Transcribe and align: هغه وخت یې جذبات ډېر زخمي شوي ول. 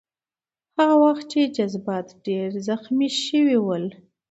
هغه 0.77 0.95
وخت 1.05 1.29
یې 1.39 1.45
جذبات 1.57 2.07
ډېر 2.27 2.49
زخمي 2.67 3.09
شوي 3.23 3.57
ول. 3.61 3.85